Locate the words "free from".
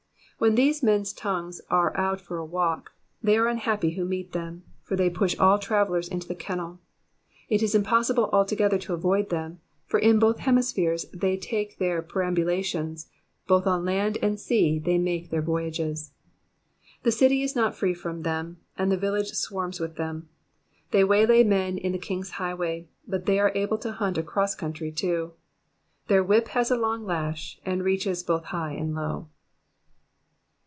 17.75-18.23